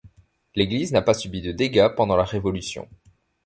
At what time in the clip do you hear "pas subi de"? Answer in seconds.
1.03-1.51